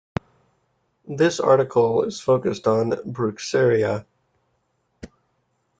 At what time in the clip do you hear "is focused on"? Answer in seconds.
2.05-2.89